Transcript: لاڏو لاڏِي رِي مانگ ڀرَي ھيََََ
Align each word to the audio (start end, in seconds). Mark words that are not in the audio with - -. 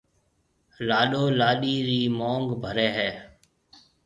لاڏو 0.87 1.23
لاڏِي 1.39 1.75
رِي 1.87 1.99
مانگ 2.19 2.47
ڀرَي 2.63 2.87
ھيََََ 2.97 3.09